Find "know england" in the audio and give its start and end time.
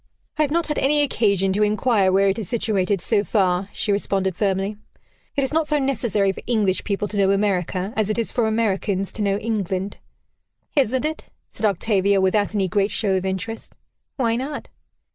9.21-9.97